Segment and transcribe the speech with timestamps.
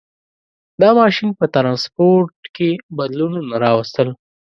[0.81, 4.09] •دا ماشین په ټرانسپورټ کې بدلونونه راوستل.